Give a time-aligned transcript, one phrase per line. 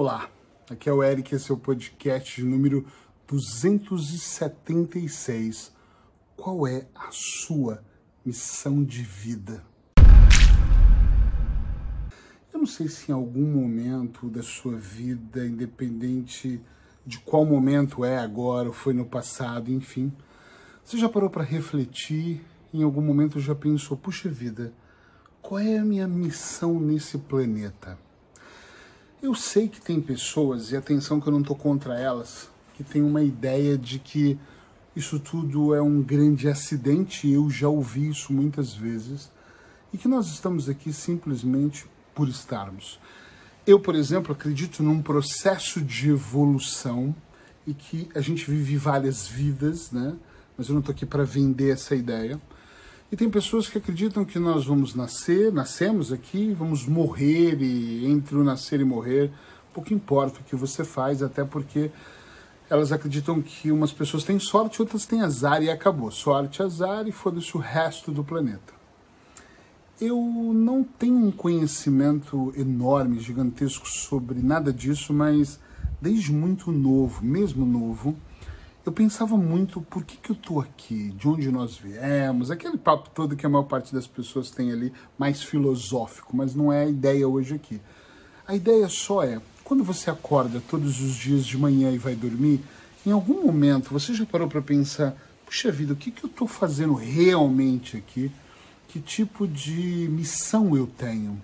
[0.00, 0.30] Olá,
[0.70, 2.86] aqui é o Eric, esse é o podcast número
[3.26, 5.72] 276.
[6.36, 7.82] Qual é a sua
[8.24, 9.64] missão de vida?
[12.52, 16.60] Eu não sei se em algum momento da sua vida, independente
[17.04, 20.12] de qual momento é agora ou foi no passado, enfim,
[20.84, 22.46] você já parou para refletir?
[22.72, 24.72] Em algum momento já pensou, puxa vida,
[25.42, 27.98] qual é a minha missão nesse planeta?
[29.20, 33.02] Eu sei que tem pessoas, e atenção que eu não estou contra elas, que tem
[33.02, 34.38] uma ideia de que
[34.94, 39.28] isso tudo é um grande acidente, eu já ouvi isso muitas vezes,
[39.92, 43.00] e que nós estamos aqui simplesmente por estarmos.
[43.66, 47.12] Eu, por exemplo, acredito num processo de evolução
[47.66, 50.16] e que a gente vive várias vidas, né?
[50.56, 52.40] Mas eu não estou aqui para vender essa ideia.
[53.10, 58.36] E tem pessoas que acreditam que nós vamos nascer, nascemos aqui, vamos morrer e entre
[58.36, 59.30] o nascer e morrer,
[59.72, 61.90] pouco importa o que você faz, até porque
[62.68, 66.10] elas acreditam que umas pessoas têm sorte, outras têm azar e acabou.
[66.10, 68.74] Sorte, azar e foda-se o resto do planeta.
[69.98, 70.20] Eu
[70.54, 75.58] não tenho um conhecimento enorme, gigantesco sobre nada disso, mas
[75.98, 78.14] desde muito novo, mesmo novo,
[78.84, 83.10] eu pensava muito por que, que eu tô aqui, de onde nós viemos, aquele papo
[83.10, 86.88] todo que a maior parte das pessoas tem ali, mais filosófico, mas não é a
[86.88, 87.80] ideia hoje aqui.
[88.46, 92.60] A ideia só é, quando você acorda todos os dias de manhã e vai dormir,
[93.04, 96.48] em algum momento você já parou para pensar, puxa vida, o que, que eu estou
[96.48, 98.30] fazendo realmente aqui?
[98.88, 101.38] Que tipo de missão eu tenho?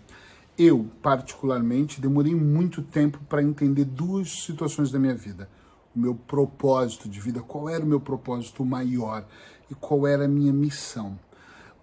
[0.56, 5.48] Eu, particularmente, demorei muito tempo para entender duas situações da minha vida
[5.94, 9.24] o meu propósito de vida, qual era o meu propósito maior
[9.70, 11.18] e qual era a minha missão.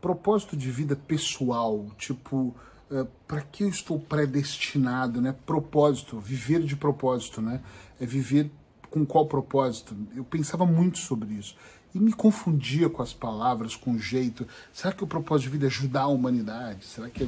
[0.01, 2.53] Propósito de vida pessoal, tipo,
[2.91, 5.35] eh, para que eu estou predestinado, né?
[5.45, 7.61] Propósito, viver de propósito, né?
[7.99, 8.51] É viver
[8.89, 9.95] com qual propósito?
[10.15, 11.55] Eu pensava muito sobre isso
[11.93, 14.47] e me confundia com as palavras, com o jeito.
[14.73, 16.85] Será que o propósito de vida é ajudar a humanidade?
[16.85, 17.27] Será que é,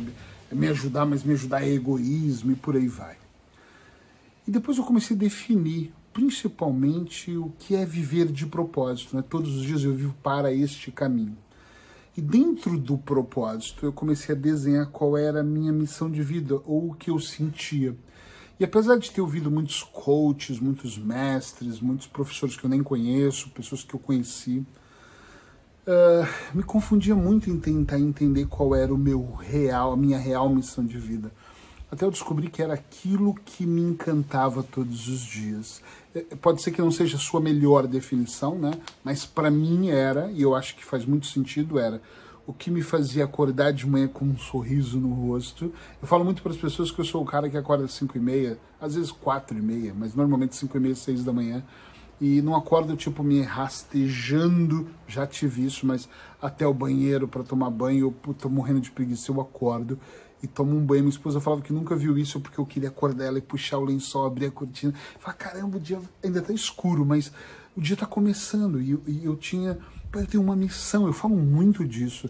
[0.51, 3.17] é me ajudar, mas me ajudar é egoísmo e por aí vai?
[4.47, 9.15] E depois eu comecei a definir principalmente o que é viver de propósito.
[9.15, 9.23] Né?
[9.27, 11.35] Todos os dias eu vivo para este caminho.
[12.15, 16.61] E dentro do propósito, eu comecei a desenhar qual era a minha missão de vida,
[16.65, 17.95] ou o que eu sentia.
[18.59, 23.49] E apesar de ter ouvido muitos coaches, muitos mestres, muitos professores que eu nem conheço,
[23.49, 24.63] pessoas que eu conheci,
[25.87, 30.47] uh, me confundia muito em tentar entender qual era o meu real, a minha real
[30.53, 31.31] missão de vida
[31.93, 35.79] até eu descobri que era aquilo que me encantava todos os dias.
[36.13, 38.71] É, pode ser que não seja a sua melhor definição, né?
[39.03, 42.01] Mas para mim era, e eu acho que faz muito sentido, era
[42.47, 45.71] o que me fazia acordar de manhã com um sorriso no rosto.
[46.01, 48.17] Eu falo muito para as pessoas que eu sou o cara que acorda às 5
[48.17, 51.63] e meia, às vezes 4 e meia, mas normalmente 5 e meia, 6 da manhã.
[52.19, 56.09] E não acordo, tipo, me rastejando, já tive isso, mas
[56.41, 59.99] até o banheiro para tomar banho, eu tô morrendo de preguiça, eu acordo
[60.43, 61.03] e tomo um banho.
[61.03, 63.85] Minha esposa falava que nunca viu isso porque eu queria acordar ela e puxar o
[63.85, 64.93] lençol, abrir a cortina.
[65.17, 67.31] Falar, caramba, o dia ainda tá escuro, mas
[67.75, 69.79] o dia tá começando e, e eu tinha,
[70.13, 72.29] eu tenho uma missão, eu falo muito disso.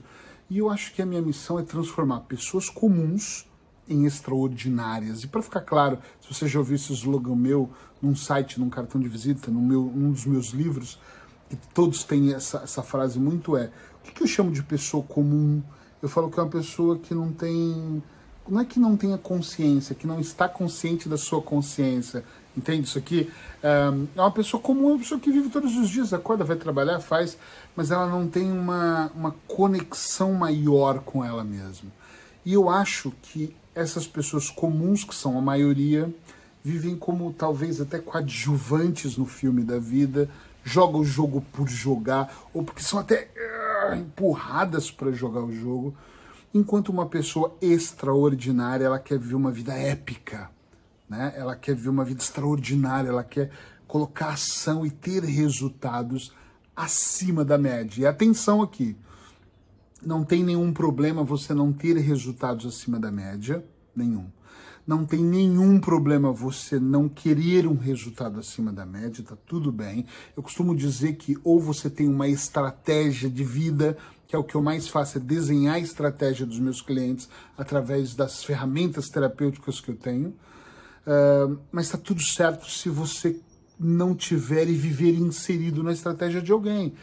[0.49, 3.47] E eu acho que a minha missão é transformar pessoas comuns
[3.89, 5.23] em extraordinárias.
[5.23, 7.69] E para ficar claro, se você já ouviu esse slogan meu
[8.01, 10.99] num site, num cartão de visita, no meu, num dos meus livros,
[11.49, 15.03] que todos têm essa, essa frase muito é, o que, que eu chamo de pessoa
[15.03, 15.61] comum?
[16.03, 18.03] Eu falo que é uma pessoa que não tem.
[18.47, 22.25] Não é que não tenha consciência, que não está consciente da sua consciência.
[22.57, 23.31] Entende isso aqui?
[23.63, 26.99] É uma pessoa comum, é uma pessoa que vive todos os dias, acorda, vai trabalhar,
[26.99, 27.37] faz,
[27.73, 31.89] mas ela não tem uma, uma conexão maior com ela mesma.
[32.45, 36.13] E eu acho que essas pessoas comuns, que são a maioria,
[36.61, 40.29] vivem como talvez até coadjuvantes no filme da vida,
[40.65, 43.29] jogam o jogo por jogar, ou porque são até
[43.97, 45.95] empurradas para jogar o jogo,
[46.53, 50.49] enquanto uma pessoa extraordinária, ela quer viver uma vida épica,
[51.09, 51.33] né?
[51.35, 53.51] Ela quer viver uma vida extraordinária, ela quer
[53.87, 56.33] colocar ação e ter resultados
[56.75, 58.01] acima da média.
[58.01, 58.97] E atenção aqui,
[60.05, 63.63] não tem nenhum problema você não ter resultados acima da média,
[63.95, 64.27] nenhum.
[64.85, 70.05] Não tem nenhum problema você não querer um resultado acima da média, tá tudo bem.
[70.35, 73.97] Eu costumo dizer que ou você tem uma estratégia de vida,
[74.27, 78.13] que é o que eu mais faço, é desenhar a estratégia dos meus clientes através
[78.13, 80.29] das ferramentas terapêuticas que eu tenho.
[81.05, 83.39] Uh, mas está tudo certo se você
[83.79, 86.93] não tiver e viver inserido na estratégia de alguém.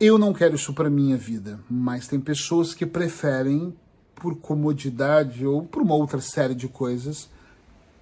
[0.00, 3.74] Eu não quero isso para minha vida, mas tem pessoas que preferem
[4.20, 7.28] por comodidade ou por uma outra série de coisas,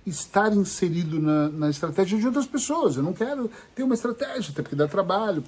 [0.06, 2.96] estar inserido na, na estratégia de outras pessoas.
[2.96, 5.44] Eu não quero ter uma estratégia, até porque dá trabalho,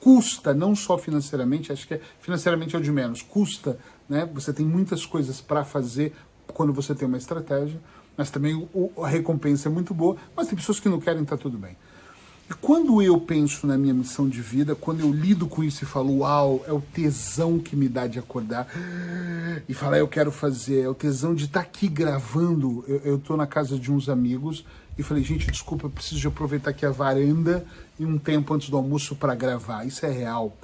[0.00, 3.78] custa, não só financeiramente, acho que é, financeiramente é o de menos, custa,
[4.08, 4.28] né?
[4.32, 6.14] Você tem muitas coisas para fazer
[6.54, 7.80] quando você tem uma estratégia,
[8.16, 11.36] mas também o, a recompensa é muito boa, mas tem pessoas que não querem, tá
[11.36, 11.76] tudo bem.
[12.50, 15.86] E quando eu penso na minha missão de vida, quando eu lido com isso e
[15.86, 18.66] falo, uau, é o tesão que me dá de acordar
[19.68, 22.84] e falar, eu quero fazer, é o tesão de estar tá aqui gravando.
[22.88, 24.64] Eu, estou na casa de uns amigos
[24.96, 27.66] e falei, gente, desculpa, eu preciso de aproveitar aqui a varanda
[27.98, 29.86] e um tempo antes do almoço para gravar.
[29.86, 30.56] Isso é real,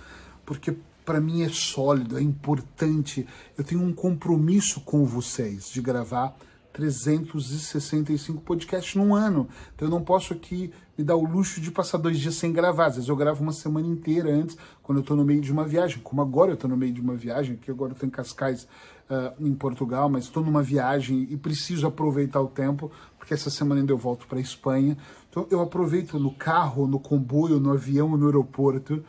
[0.46, 3.26] porque para mim é sólido, é importante.
[3.58, 6.34] Eu tenho um compromisso com vocês de gravar
[6.74, 9.48] 365 podcasts num ano.
[9.74, 12.86] Então eu não posso aqui me dar o luxo de passar dois dias sem gravar.
[12.86, 15.64] Às vezes eu gravo uma semana inteira antes, quando eu estou no meio de uma
[15.64, 16.00] viagem.
[16.02, 18.64] Como agora eu estou no meio de uma viagem, que agora eu estou em Cascais,
[19.08, 23.80] uh, em Portugal, mas estou numa viagem e preciso aproveitar o tempo, porque essa semana
[23.80, 24.98] ainda eu volto para a Espanha.
[25.30, 29.04] Então eu aproveito no carro, no comboio, no avião, no aeroporto.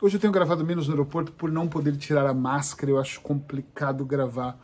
[0.00, 2.90] Hoje eu tenho gravado menos no aeroporto por não poder tirar a máscara.
[2.90, 4.58] Eu acho complicado gravar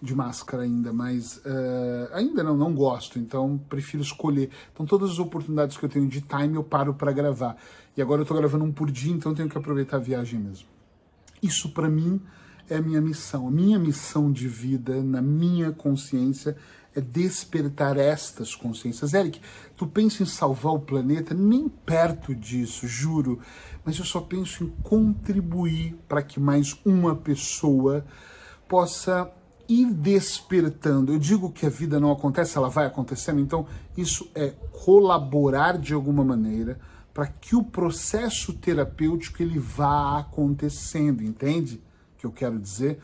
[0.00, 4.50] de máscara ainda, mas uh, ainda não, não gosto, então prefiro escolher.
[4.72, 7.56] Então todas as oportunidades que eu tenho de time eu paro para gravar.
[7.96, 10.68] E agora eu estou gravando um por dia, então tenho que aproveitar a viagem mesmo.
[11.42, 12.20] Isso para mim
[12.68, 13.48] é a minha missão.
[13.48, 16.56] A minha missão de vida, na minha consciência,
[16.94, 19.12] é despertar estas consciências.
[19.12, 19.40] Eric,
[19.76, 21.34] tu pensa em salvar o planeta?
[21.34, 23.38] Nem perto disso, juro.
[23.84, 28.04] Mas eu só penso em contribuir para que mais uma pessoa
[28.66, 29.30] possa
[29.68, 31.12] ir despertando.
[31.12, 33.66] Eu digo que a vida não acontece, ela vai acontecendo, então
[33.96, 36.78] isso é colaborar de alguma maneira
[37.12, 41.82] para que o processo terapêutico ele vá acontecendo, entende?
[42.14, 43.00] O que eu quero dizer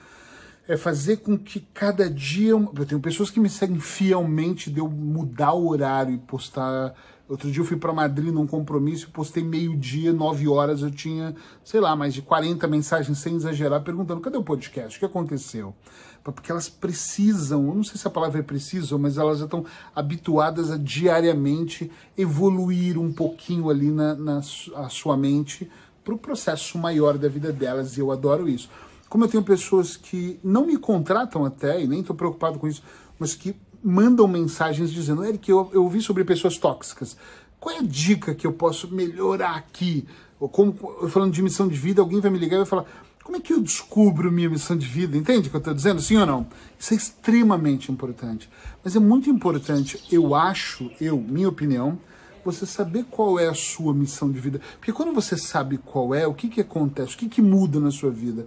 [0.69, 4.89] é fazer com que cada dia eu tenho pessoas que me seguem fielmente de eu
[4.89, 6.95] mudar o horário e postar
[7.29, 11.35] Outro dia eu fui para Madrid num compromisso, postei meio-dia, nove horas, eu tinha,
[11.65, 14.97] sei lá, mais de 40 mensagens, sem exagerar, perguntando: cadê o podcast?
[14.97, 15.75] O que aconteceu?
[16.23, 19.65] Porque elas precisam, eu não sei se a palavra é precisam, mas elas já estão
[19.95, 25.71] habituadas a diariamente evoluir um pouquinho ali na, na a sua mente
[26.05, 28.69] para o processo maior da vida delas, e eu adoro isso.
[29.09, 32.83] Como eu tenho pessoas que não me contratam até, e nem estou preocupado com isso,
[33.19, 37.17] mas que mandam mensagens dizendo: Eric, eu, eu ouvi sobre pessoas tóxicas.
[37.59, 40.07] Qual é a dica que eu posso melhorar aqui?
[40.41, 40.73] Ou como,
[41.09, 42.87] falando de missão de vida, alguém vai me ligar e vai falar:
[43.23, 45.17] como é que eu descubro minha missão de vida?
[45.17, 46.01] Entende o que eu estou dizendo?
[46.01, 46.47] Sim ou não?
[46.79, 48.51] Isso é extremamente importante.
[48.83, 51.99] Mas é muito importante, eu acho, eu, minha opinião,
[52.45, 54.61] você saber qual é a sua missão de vida.
[54.79, 57.93] Porque quando você sabe qual é, o que, que acontece, o que, que muda na
[57.93, 58.47] sua vida,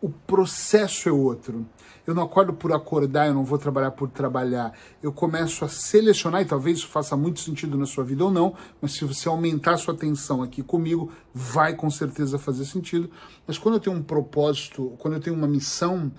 [0.00, 1.66] o processo é outro.
[2.06, 4.72] Eu não acordo por acordar, eu não vou trabalhar por trabalhar.
[5.02, 8.54] Eu começo a selecionar, e talvez isso faça muito sentido na sua vida ou não,
[8.80, 13.10] mas se você aumentar sua atenção aqui comigo, vai com certeza fazer sentido.
[13.46, 16.10] Mas quando eu tenho um propósito, quando eu tenho uma missão,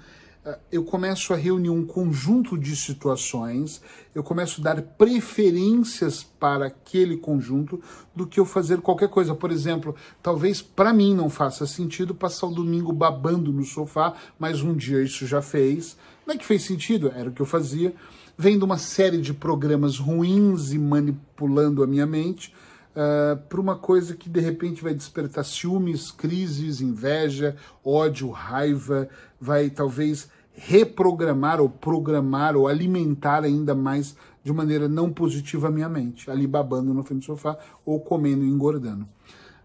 [0.71, 3.81] eu começo a reunir um conjunto de situações,
[4.13, 7.81] eu começo a dar preferências para aquele conjunto
[8.15, 9.35] do que eu fazer qualquer coisa.
[9.35, 14.61] Por exemplo, talvez para mim não faça sentido passar o domingo babando no sofá, mas
[14.61, 15.97] um dia isso já fez.
[16.25, 17.93] Não é que fez sentido, era o que eu fazia,
[18.37, 22.53] vendo uma série de programas ruins e manipulando a minha mente.
[22.89, 29.07] Uh, para uma coisa que de repente vai despertar ciúmes, crises, inveja, ódio, raiva,
[29.39, 30.27] vai talvez
[30.59, 36.45] reprogramar ou programar ou alimentar ainda mais de maneira não positiva a minha mente, ali
[36.45, 39.07] babando no frente do sofá ou comendo e engordando.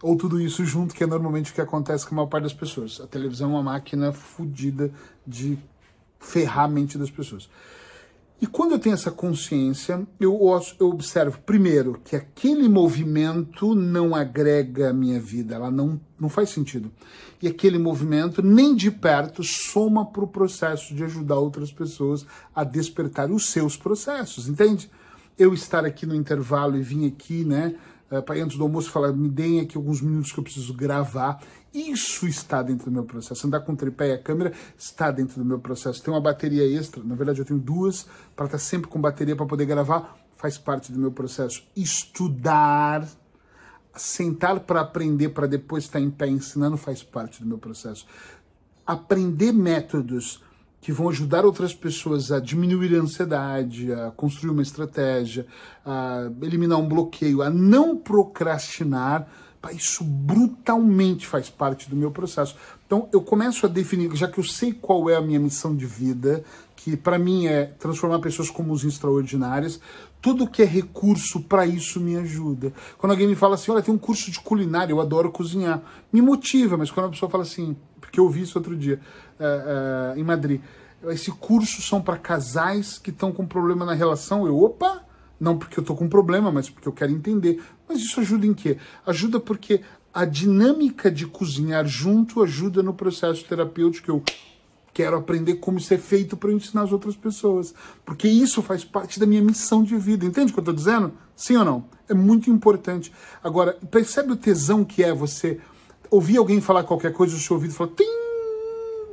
[0.02, 2.54] Ou tudo isso junto, que é normalmente o que acontece com a maior parte das
[2.54, 3.00] pessoas.
[3.00, 4.92] A televisão é uma máquina fodida
[5.26, 5.58] de
[6.20, 7.48] ferrar a mente das pessoas.
[8.40, 10.38] E quando eu tenho essa consciência, eu,
[10.78, 16.50] eu observo, primeiro, que aquele movimento não agrega a minha vida, ela não, não faz
[16.50, 16.90] sentido.
[17.40, 22.64] E aquele movimento, nem de perto, soma para o processo de ajudar outras pessoas a
[22.64, 24.90] despertar os seus processos, entende?
[25.38, 27.74] Eu estar aqui no intervalo e vim aqui, né,
[28.18, 31.40] uh, para antes do almoço falar, me deem aqui alguns minutos que eu preciso gravar.
[31.72, 33.46] Isso está dentro do meu processo.
[33.46, 36.02] Andar com o tripé e a câmera está dentro do meu processo.
[36.02, 38.06] Tem uma bateria extra, na verdade eu tenho duas,
[38.36, 41.64] para estar sempre com bateria para poder gravar, faz parte do meu processo.
[41.74, 43.08] Estudar,
[43.96, 48.06] sentar para aprender, para depois estar em pé ensinando, faz parte do meu processo.
[48.86, 50.42] Aprender métodos
[50.84, 55.46] que vão ajudar outras pessoas a diminuir a ansiedade, a construir uma estratégia,
[55.82, 59.26] a eliminar um bloqueio, a não procrastinar,
[59.72, 62.56] isso brutalmente faz parte do meu processo.
[62.86, 65.86] Então eu começo a definir, já que eu sei qual é a minha missão de
[65.86, 66.44] vida,
[66.76, 69.80] que para mim é transformar pessoas como os extraordinárias,
[70.20, 72.72] tudo que é recurso para isso me ajuda.
[72.98, 76.20] Quando alguém me fala assim, olha, tem um curso de culinária, eu adoro cozinhar, me
[76.20, 79.00] motiva, mas quando a pessoa fala assim, porque eu vi isso outro dia
[79.38, 80.60] uh, uh, em Madrid,
[81.08, 85.03] esse curso são para casais que estão com problema na relação, eu, opa,
[85.38, 87.62] não porque eu estou com problema, mas porque eu quero entender.
[87.88, 88.78] Mas isso ajuda em quê?
[89.06, 89.80] Ajuda porque
[90.12, 94.10] a dinâmica de cozinhar junto ajuda no processo terapêutico.
[94.10, 94.22] Eu
[94.92, 97.74] quero aprender como isso é feito para ensinar as outras pessoas.
[98.04, 100.24] Porque isso faz parte da minha missão de vida.
[100.24, 101.12] Entende o que eu estou dizendo?
[101.34, 101.84] Sim ou não?
[102.08, 103.12] É muito importante.
[103.42, 105.60] Agora, percebe o tesão que é você
[106.10, 108.24] ouvir alguém falar qualquer coisa no seu ouvido falar, Tim!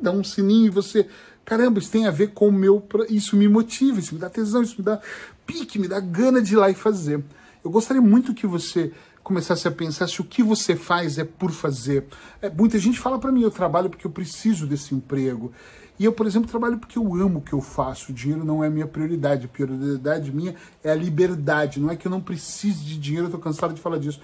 [0.01, 1.07] dá um sininho e você
[1.51, 2.81] caramba, isso tem a ver com o meu.
[3.09, 5.01] Isso me motiva, isso me dá tesão, isso me dá
[5.45, 7.21] pique, me dá gana de ir lá e fazer.
[7.61, 11.51] Eu gostaria muito que você começasse a pensar se o que você faz é por
[11.51, 12.05] fazer.
[12.41, 15.51] É, muita gente fala para mim, eu trabalho porque eu preciso desse emprego.
[15.99, 18.13] E eu, por exemplo, trabalho porque eu amo o que eu faço.
[18.13, 19.45] O dinheiro não é minha prioridade.
[19.45, 21.81] A prioridade minha é a liberdade.
[21.81, 24.21] Não é que eu não precise de dinheiro, eu tô cansado de falar disso.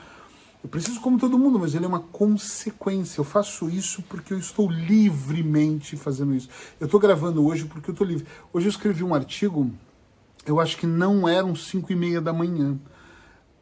[0.64, 3.20] Eu preciso como todo mundo, mas ele é uma consequência.
[3.20, 6.50] Eu faço isso porque eu estou livremente fazendo isso.
[6.80, 8.26] Eu estou gravando hoje porque eu estou livre.
[8.52, 9.72] Hoje eu escrevi um artigo,
[10.46, 12.78] eu acho que não eram 5 e meia da manhã.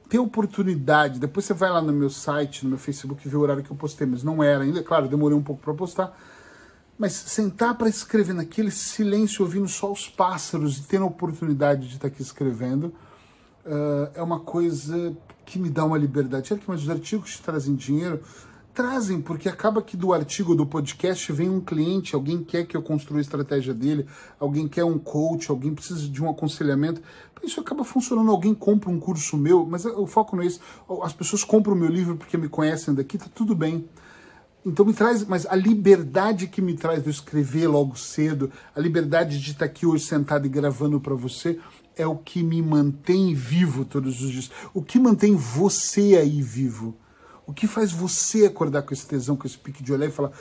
[0.08, 3.64] Tem oportunidade, depois você vai lá no meu site, no meu Facebook vê o horário
[3.64, 4.84] que eu postei, mas não era ainda.
[4.84, 6.18] Claro, demorei um pouco para postar.
[6.98, 11.96] Mas sentar para escrever naquele silêncio, ouvindo só os pássaros e tendo a oportunidade de
[11.96, 12.94] estar aqui escrevendo,
[13.66, 16.54] uh, é uma coisa que me dá uma liberdade.
[16.54, 18.22] Olha que mas os artigos que trazem dinheiro
[18.76, 22.82] trazem, porque acaba que do artigo do podcast vem um cliente, alguém quer que eu
[22.82, 24.06] construa a estratégia dele,
[24.38, 27.02] alguém quer um coach, alguém precisa de um aconselhamento.
[27.42, 30.60] Isso acaba funcionando, alguém compra um curso meu, mas o foco não é isso.
[31.02, 33.88] As pessoas compram o meu livro porque me conhecem daqui, tá tudo bem.
[34.66, 38.80] Então me traz, mas a liberdade que me traz de eu escrever logo cedo, a
[38.80, 41.60] liberdade de estar aqui hoje sentado e gravando para você,
[41.96, 44.52] é o que me mantém vivo todos os dias.
[44.74, 46.96] O que mantém você aí vivo.
[47.48, 50.32] O que faz você acordar com esse tesão, com esse pique de olhar e falar: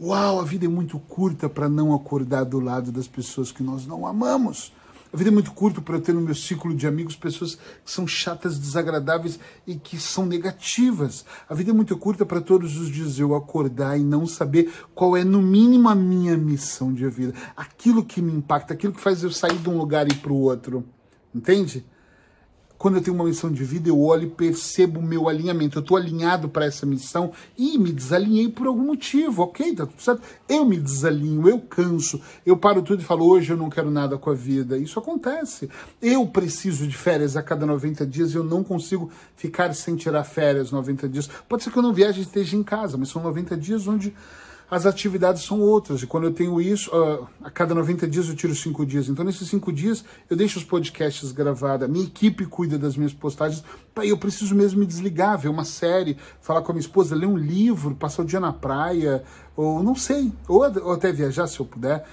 [0.00, 3.86] Uau, a vida é muito curta para não acordar do lado das pessoas que nós
[3.86, 4.72] não amamos.
[5.14, 7.88] A vida é muito curta para eu ter no meu ciclo de amigos pessoas que
[7.88, 11.24] são chatas, desagradáveis e que são negativas.
[11.48, 15.16] A vida é muito curta para todos os dias eu acordar e não saber qual
[15.16, 17.32] é, no mínimo, a minha missão de vida.
[17.56, 20.32] Aquilo que me impacta, aquilo que faz eu sair de um lugar e ir para
[20.32, 20.84] o outro.
[21.34, 21.84] Entende?
[22.76, 25.78] Quando eu tenho uma missão de vida, eu olho e percebo o meu alinhamento.
[25.78, 29.74] Eu estou alinhado para essa missão e me desalinhei por algum motivo, ok?
[29.74, 30.20] Tá tudo certo?
[30.46, 34.18] Eu me desalinho, eu canso, eu paro tudo e falo, hoje eu não quero nada
[34.18, 34.76] com a vida.
[34.76, 35.70] Isso acontece.
[36.02, 40.24] Eu preciso de férias a cada 90 dias e eu não consigo ficar sem tirar
[40.24, 41.26] férias 90 dias.
[41.48, 44.12] Pode ser que eu não viaje e esteja em casa, mas são 90 dias onde
[44.74, 46.02] as atividades são outras.
[46.02, 49.08] E quando eu tenho isso, uh, a cada 90 dias eu tiro 5 dias.
[49.08, 53.12] Então, nesses 5 dias, eu deixo os podcasts gravados, a minha equipe cuida das minhas
[53.12, 53.62] postagens.
[54.02, 57.36] Eu preciso mesmo me desligar, ver uma série, falar com a minha esposa, ler um
[57.36, 59.22] livro, passar o dia na praia,
[59.56, 62.04] ou não sei, ou, ou até viajar se eu puder.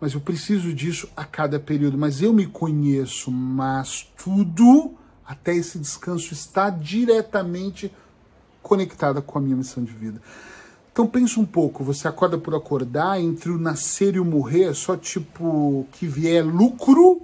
[0.00, 1.96] Mas eu preciso disso a cada período.
[1.96, 4.94] Mas eu me conheço, mas tudo,
[5.24, 7.92] até esse descanso, está diretamente
[8.60, 10.20] conectada com a minha missão de vida.
[10.98, 14.74] Então pensa um pouco, você acorda por acordar, entre o nascer e o morrer é
[14.74, 17.22] só tipo que vier lucro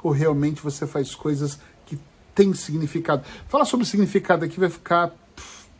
[0.00, 1.98] ou realmente você faz coisas que
[2.32, 3.24] têm significado?
[3.48, 5.12] Falar sobre significado aqui vai ficar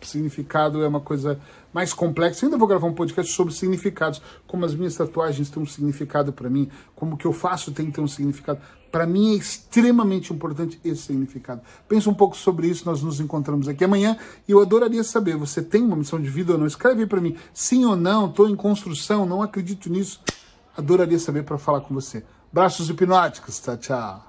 [0.07, 1.40] significado é uma coisa
[1.73, 2.45] mais complexa.
[2.45, 6.33] Eu ainda vou gravar um podcast sobre significados, como as minhas tatuagens têm um significado
[6.33, 8.61] para mim, como o que eu faço tem que ter um significado.
[8.90, 11.61] Para mim é extremamente importante esse significado.
[11.87, 15.62] Pensa um pouco sobre isso, nós nos encontramos aqui amanhã e eu adoraria saber, você
[15.62, 16.67] tem uma missão de vida ou não?
[16.67, 20.21] Escreve aí para mim, sim ou não, estou em construção, não acredito nisso.
[20.76, 22.25] Adoraria saber para falar com você.
[22.52, 24.28] Braços hipnóticos, tchau, tchau.